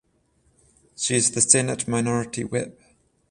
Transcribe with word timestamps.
She 0.95 1.13
is 1.13 1.29
the 1.29 1.41
Senate 1.41 1.87
minority 1.87 2.43
whip. 2.43 2.81